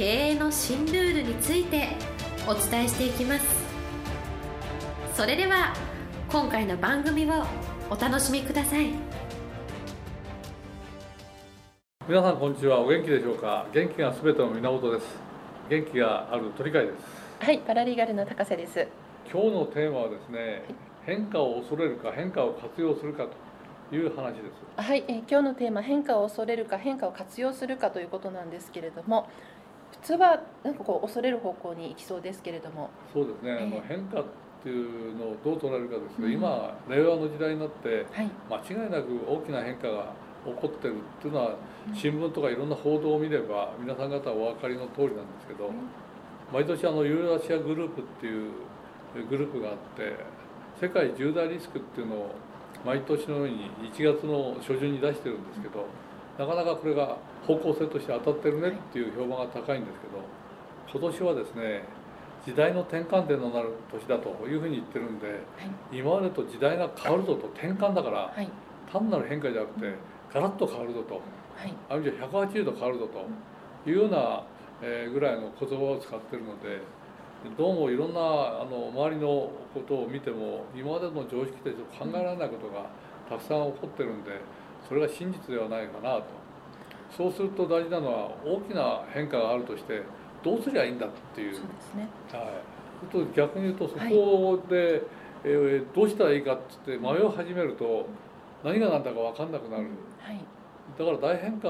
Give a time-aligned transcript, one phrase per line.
[0.00, 1.88] 経営の新ルールについて
[2.48, 3.44] お伝えしていきます。
[5.14, 5.74] それでは
[6.32, 7.44] 今回の番組を
[7.90, 8.92] お楽しみください。
[12.08, 12.80] 皆さんこんにちは。
[12.80, 13.66] お元気でしょうか？
[13.74, 15.06] 元気がすべての源です。
[15.68, 17.44] 元気がある鳥飼です。
[17.44, 18.88] はい、パラリーガルの高瀬です。
[19.30, 20.62] 今日のテーマはですね
[21.04, 23.26] 変化を恐れるか変化を活用するか
[23.90, 24.40] という話で
[24.78, 24.80] す。
[24.82, 29.28] はい、えー今日のテーマ変化を恐れるか変化を活用するかということなんですけれども、
[29.59, 29.59] 普
[30.02, 33.88] 通はなんかこう恐れる方向に行きそうですけれども、そうですね、あのええ。
[33.88, 34.24] 変化っ
[34.62, 36.34] ていうのをどう捉えるかですけど、うん。
[36.34, 40.12] 今令和の時代になってはい、間違いなく大きな変化が
[40.44, 41.56] 起こってるっていうのは
[41.88, 41.94] うん。
[41.94, 45.70] 新聞とかいろんな報道を見れば皆さん方はお分かりの通りなんですけど
[46.52, 48.50] 毎年あのユーラシアグループっていう
[49.28, 50.14] グループがあって
[50.80, 52.30] 世界10大リスクっていうのを
[52.84, 55.86] 毎年のように1月の初旬に出してるんですけど
[56.40, 60.24] なかなかこれが方向性として当たってるねっていう評判が高いんですけど
[60.90, 61.84] 今年はですね
[62.46, 65.26] 時代の転換点のなる年だというふうに言ってるんで
[65.92, 68.48] 今までと時代が変わるぞと転換だからはい、
[68.90, 69.94] 単なる変化じゃなくて
[70.32, 71.20] ガラッと変わるぞと
[71.60, 73.06] はい、あるいは180度変わるぞ
[73.84, 74.42] というような、
[74.80, 76.80] えーぐらいの言葉を使ってるので
[77.58, 82.88] どうもいろんなあの周りのことを見ても今までの常識でちょっと考えられないことが
[83.28, 84.40] たくさん起こってるんで
[84.90, 86.24] それが真実ではないかなと。
[87.16, 90.02] そうすると大事なのは大きな変化があるとして
[90.42, 91.54] どうすりゃいいんだっていう。
[91.54, 92.08] そうですね。
[92.32, 95.02] はい、ちょっと逆に言うとそこで、
[95.44, 98.06] えーどうしたらいいかっつって迷い始めると
[98.64, 99.84] 何が何だか分かんなくなる。
[100.18, 100.40] はい、
[100.98, 101.68] だから大変化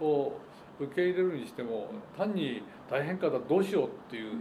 [0.00, 0.32] を
[0.80, 1.86] 受け入れるにしても
[2.18, 4.32] 単に大変化だどうしようっていう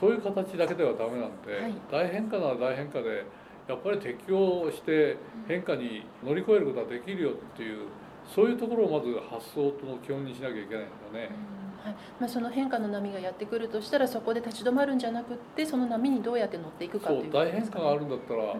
[0.00, 1.74] そういう形だけではダメなんで、はい。
[1.90, 3.24] 大変化なら大変化で
[3.68, 5.16] やっぱり適応して
[5.48, 7.86] 変化に乗り越えることができるよっていう
[8.34, 11.30] そういうところをまず発想の基本にしなきゃいけないんだね。
[11.84, 18.56] はい、まあその変化の波がやってくるとしたらそこで立ち止まるんじゃなくってその波にどうやって乗っていくかとそいううこと大変化があるんだったら、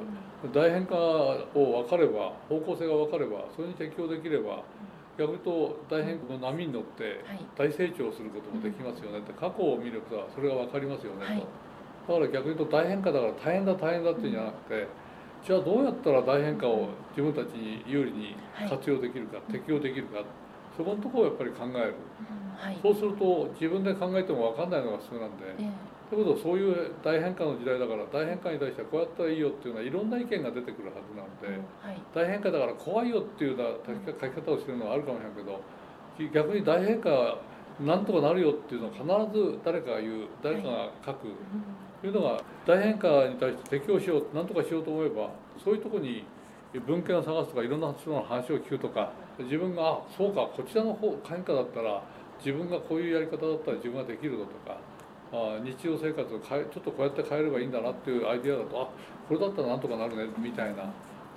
[0.53, 4.63] 大変化を分かれば方向性が分かればそれに適応できれば
[5.17, 11.41] 逆と大変化の波に乗ってはい、大成長することもできますよねって過去を見ればそれが分かりますよねはい。
[11.41, 11.47] と
[12.07, 14.87] だから逆に言うと大変化だから大変だ大変だっていうんじゃなくて
[15.45, 18.37] じゃあどうやったら大変化を自分たちに有利に
[18.69, 20.25] 活用できるか適応できるか
[20.77, 21.95] そこのところをやっぱり考える。
[21.95, 25.55] うんはい、そうすると自分で考えても分かんないのが普通なんで。
[25.59, 37.11] えということはそういう大変化の時代だから大変化に対してはこうやったらいいよっていうのはいろんな意見が出てくるはずなのえではい、大変化だから怖いよっていうような書き方をしてるのはあるかもしれないけど逆に大変化
[37.81, 41.29] なんとかなるよっていうのを必ず誰かが言う誰かが書く。
[42.01, 45.31] というのが大変化に対して適応しようなんとかしようと思えば
[45.63, 46.25] そういうところに
[46.87, 52.03] 文献を探すとかいろんな人の話を聞くとか自分があそうかこちらの方変化だったら
[52.39, 54.79] 自分がこういうやり方だったら自分ができるぞとか
[55.33, 58.89] あ日常生活を変えちょっとこうやって変えればいいんだなっていうアイデアだとあ
[59.29, 60.93] これだったらなんとかなるねみたいな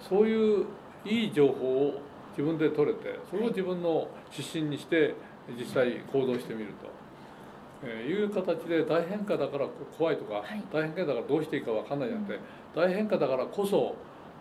[0.10, 0.66] そういう
[1.06, 5.16] いい情報を自分で取れてそれを自分の指針にして
[5.58, 6.88] 実際行動してみると。
[7.84, 10.64] えーいう形で大変化だから怖いとか、はい。
[10.74, 12.40] 大変化だからどうしていいか分かんないじゃなくて、
[12.76, 13.96] 大変化だからこそ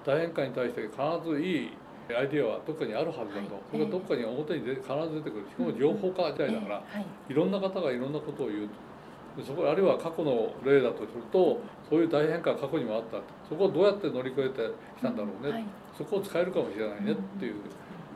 [0.07, 0.95] 大変化に対して必
[1.29, 1.71] ずいい
[2.17, 3.63] アイデアはどっかにあるはずだと、はい。
[3.71, 5.47] それがどっかに表に出必ず出てくる。
[5.51, 8.87] しかも情報化時代だから、えはい、いろんな方がいろんなことを言うと。
[9.37, 14.63] でそこあるいは過去の例だとするとそういう大変化が過去にもあったそこをどうやって乗り越えて
[14.97, 15.65] きたんだろうね、はい、
[15.97, 17.57] そこを使えるかもしれないねっていう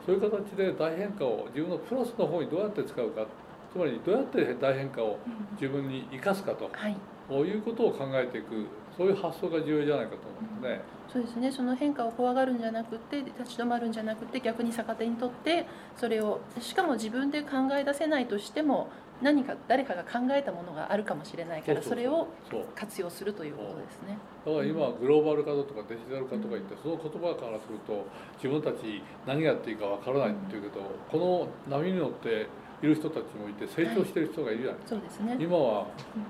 [0.05, 3.25] そういう形で大変化を自分のプラスの方にどうやって使うか
[3.71, 5.17] つまりどうやって大変化を
[5.59, 6.95] 自分に生かすかとはい、
[7.29, 8.65] こういうことを考えていく
[8.97, 10.81] そういう発想が重要じゃないかと思うんですね。
[11.11, 11.51] そうですね。
[11.51, 15.65] その変化を怖がるんじゃなくて立ち止まるんじゃなくて逆に逆手にとって
[15.97, 18.89] それをしかも自分で考え出せないとしても
[19.21, 22.27] 何か誰かが考えたものがあるかもしれないからそれを
[22.75, 24.17] 活用するということですね。
[24.45, 28.05] だから今グローバル化だとかデジタル化とか言ってその言葉からすると
[28.41, 30.81] 自分たち何やっていいかわからないっていうけど
[31.11, 32.47] この波に乗って
[32.81, 34.81] いる人たちもいて成長してる人がいるじゃない。
[34.85, 35.37] そうですね。
[35.39, 35.87] 今は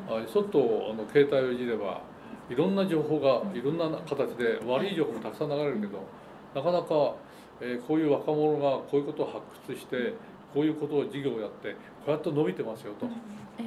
[0.09, 0.59] あちょっと
[0.91, 2.01] あの携帯をいじれば
[2.49, 6.03] いろんな情報がいろんな形で悪い情報もたくさん流れるけど
[6.53, 7.15] なかなか、
[7.61, 10.13] えーこういう若者がこういうことを発掘して
[10.53, 11.77] こういうことを事業をやってこ
[12.07, 13.07] うやって伸びてますよと。
[13.59, 13.63] え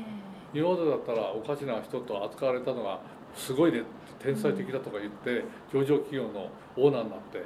[0.53, 3.01] 今までだったらおかしな人と扱われたのが
[3.35, 3.83] すごいね
[4.21, 7.43] 天才的だとか言って上場企業のオーナーになって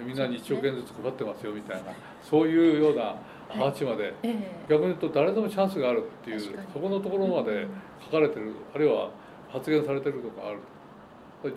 [0.00, 1.92] みんなに1億円ずつ配ってますよみたいな
[2.22, 3.16] そういうような
[3.48, 4.66] 話まで、ええ。
[4.68, 6.40] 逆に言うと誰でもチャンスがあるっていう
[6.72, 7.66] そこのところまで
[8.04, 9.10] 書かれてるあるいは
[9.50, 10.58] 発言されてるとかある。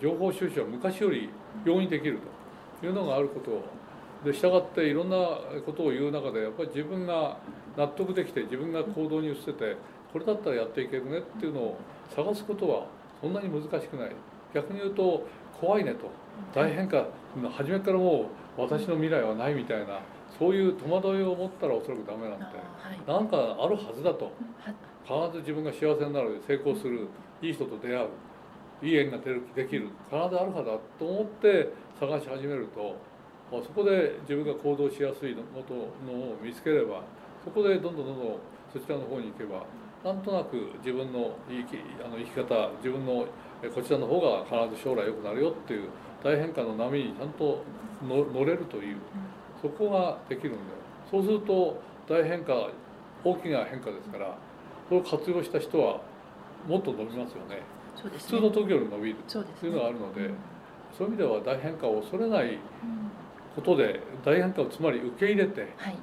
[0.00, 1.30] 情報収集は昔より
[1.64, 2.18] 容易にできる
[2.80, 3.64] というのがあることを
[4.24, 5.16] で従っていろんな
[5.64, 7.38] ことを言う中でやっぱり自分が
[7.76, 9.76] 納得できて自分が行動に移せて
[10.12, 11.78] これだったらやっていけるねっていうのを
[12.14, 12.86] 探すことは
[13.20, 14.12] そんなに難しくない。
[14.54, 15.26] 逆に言うと
[15.60, 16.10] 怖いねと。
[16.54, 17.06] 大変か。
[17.50, 18.26] 初めからも
[18.56, 20.00] う私の未来はないみたいな
[20.38, 23.00] そういう戸惑いを持ったらおそらくダメなんあてはい。
[23.06, 24.32] なんかあるはずだと。
[24.60, 24.74] は
[25.08, 27.08] 必ず自分が幸せになる成功する
[27.40, 28.08] いい人と出会う
[28.86, 32.92] いい縁ができる必ずあるはずだと思って探し始めるとまあ
[33.50, 35.74] そこで自分が行動しやすいのこと
[36.04, 37.02] のを見つければ
[37.44, 38.36] そこでどんどんどんどん
[38.72, 39.64] そちらの方に行けば
[40.04, 43.26] なんとなく自分の生きあの生き方自分の
[43.62, 45.88] えこちらの方が必ず将来良くなるよっていう
[46.22, 47.64] 大変化の波にちゃんと
[48.06, 48.98] の乗れるという
[49.62, 50.62] そこができるんだよ。
[51.10, 52.70] そうすると大変化
[53.24, 54.36] 大きな変化ですから
[54.88, 56.00] それを活用した人は
[56.66, 57.62] もっと伸びますよね。
[57.96, 58.38] そうですね。
[58.38, 59.16] 普通の時より伸びる。
[59.26, 60.34] というのがあるのでうん。
[60.96, 62.58] そういう意味では大変化を恐れないうん
[63.54, 65.96] ことで大変化をつまり受け入れてはい。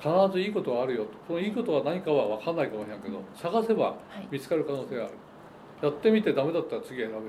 [0.00, 1.10] 必ずいいことがあるよと。
[1.26, 4.28] そのいいことは何かは分かんないかもしれないけど探せばはい。
[4.30, 5.14] 見つかる可能性がある。
[5.82, 7.26] やってみてダメだったら次選べばいい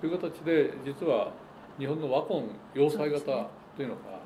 [0.00, 1.32] という形で実は
[1.78, 2.44] 日本の和魂
[2.74, 3.24] 要塞型
[3.76, 4.22] というのが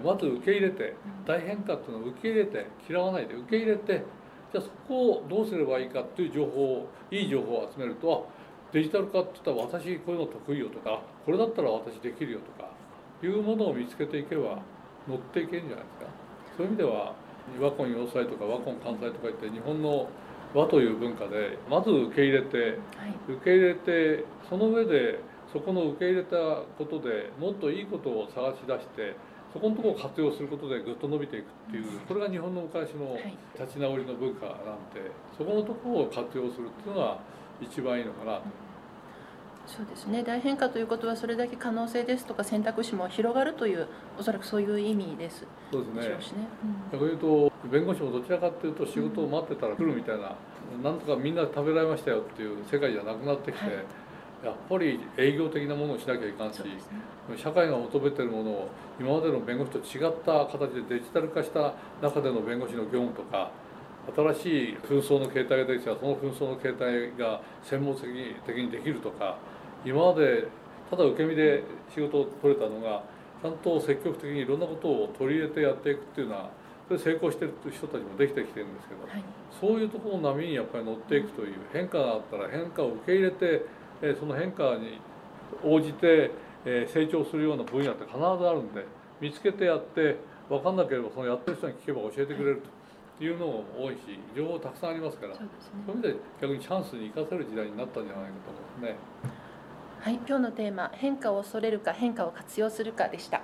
[0.00, 0.94] まず受け入れて
[1.26, 4.04] 大変化っていうのを受け入れて嫌わないで受け入れて
[4.52, 12.70] じゃあそこをどうすればいいかっていう情報をいい情報を集めるとあデジタル化って言ったら私こういうの得意よとかこれだったら私できるよとか
[13.24, 14.58] いうものを見つけていけば
[15.08, 16.06] 乗っていけるんじゃないですか。
[16.56, 17.14] そういう意味では
[17.60, 20.08] 和魂要塞とか和魂関西とか言って日本の
[20.54, 23.14] 和という文化でまず受け入れてはい。
[23.28, 25.18] 受け入れてその上で
[25.52, 26.36] そこの受け入れた
[26.78, 29.16] ことでもっといいことを探し出して
[29.52, 33.36] そこのところを活用することでぐっと伸びていくっていうこれが日本の昔のはい。
[33.58, 34.54] 立ち直りの文化なん
[34.94, 37.18] でそこのところを活用するっていうのが
[37.60, 38.42] 一番いいのかなと
[39.66, 40.22] そうですね。
[40.22, 43.86] 大変化ということはそれだけ可能性ですとか選択肢も広がるという
[44.18, 45.44] おそらくそういう意味です。
[45.72, 46.00] そうですね。
[46.02, 46.48] でしょうしね。
[46.92, 50.36] 逆に言うと弁護士もどちらかっていうと仕事を待ってたら来るみたいな
[50.82, 53.74] なんとかみんな食べられましたよっていう世界じゃなくなってきて、はい。
[54.44, 56.76] やっぱり営業的なものをしなきゃいかんしね。
[57.36, 58.68] 社会が求めてるものを
[59.00, 61.72] 今までの弁護士と違った形でデジタル化した
[62.02, 63.50] 中での弁護士の業務とか
[64.14, 69.38] 新しい紛争の形態ができたらその紛争の形態が専門的にできるとか
[69.84, 70.46] 今まで
[70.90, 71.62] ただ受け身で
[71.94, 73.02] 仕事を取れたのが
[73.42, 76.50] ちゃんと積極的にいろんなことを取り入れてやっていくっていうのは
[76.88, 79.22] それ成功してる人たちもできてきてるんですけどはい
[79.60, 83.64] そういうところの波にやっぱり乗っていくという変化があったら変化を受け入れて
[84.02, 84.98] えーその変化に
[85.62, 86.30] 応じて
[86.64, 88.84] えー成長するような分野って必ずあるんで
[89.20, 90.16] 見つけてやって
[90.48, 92.62] 分かんなければそのやってる人に聞けば教えてくれる
[93.18, 94.00] というのも多いし
[94.36, 98.50] 情報たくさんありますからそうですねそういう意味で逆にチャンスに生かせる時代になったんじゃないかと
[98.82, 99.34] 思いますね。
[100.04, 103.40] はい今日のテーマ変化を恐れるか変化を活用するかでした。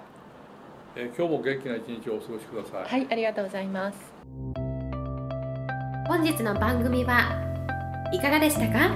[0.94, 3.00] えー今日も元気な一日をお過ごしください。
[3.00, 3.98] はいありがとうございます。
[6.06, 7.40] 本日の番組は
[8.12, 8.90] いかがでしたか？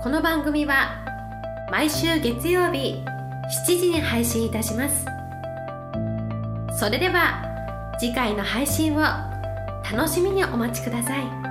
[0.00, 1.04] この番組は
[1.72, 3.02] 毎週月曜日
[3.66, 5.04] 7時に配信いたします。
[6.78, 7.42] それでは
[7.98, 11.47] 次回の配信を楽しみにお待ちください